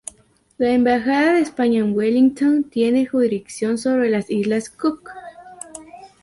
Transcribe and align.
La 0.57 0.71
Embajada 0.71 1.33
de 1.35 1.41
España 1.41 1.81
en 1.81 1.95
Wellington 1.95 2.63
tiene 2.63 3.05
jurisdicción 3.05 3.77
sobre 3.77 4.09
las 4.09 4.31
Islas 4.31 4.67
Cook. 4.71 5.11